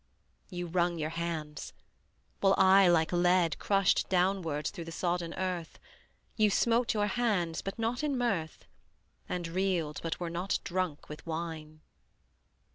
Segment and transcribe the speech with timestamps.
[0.49, 1.73] You wrung your hands;
[2.39, 5.77] while I like lead Crushed downwards through the sodden earth:
[6.35, 8.65] You smote your hands but not in mirth,
[9.29, 11.81] And reeled but were not drunk with wine.